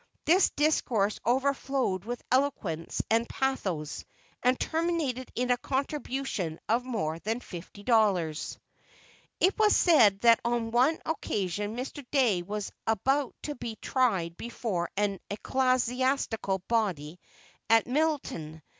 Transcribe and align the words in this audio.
This 0.25 0.49
discourse 0.49 1.19
overflowed 1.27 2.05
with 2.05 2.23
eloquence 2.31 3.03
and 3.11 3.29
pathos, 3.29 4.03
and 4.41 4.59
terminated 4.59 5.31
in 5.35 5.51
a 5.51 5.57
contribution 5.57 6.59
of 6.67 6.83
more 6.83 7.19
than 7.19 7.39
fifty 7.39 7.83
dollars. 7.83 8.57
It 9.39 9.55
was 9.59 9.75
said 9.75 10.19
that 10.21 10.39
on 10.43 10.71
one 10.71 10.97
occasion 11.05 11.75
Mr. 11.77 12.03
Dey 12.09 12.41
was 12.41 12.71
about 12.87 13.35
to 13.43 13.53
be 13.53 13.75
tried 13.75 14.37
before 14.37 14.89
an 14.97 15.19
ecclesiastical 15.29 16.63
body 16.67 17.19
at 17.69 17.85
Middletown. 17.85 18.63